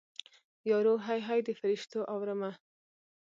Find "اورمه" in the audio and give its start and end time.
2.13-2.51